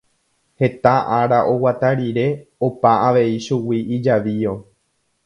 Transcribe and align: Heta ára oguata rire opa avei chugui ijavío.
Heta 0.61 0.93
ára 1.19 1.39
oguata 1.51 1.89
rire 1.99 2.25
opa 2.69 2.91
avei 3.11 3.37
chugui 3.45 3.79
ijavío. 3.99 4.53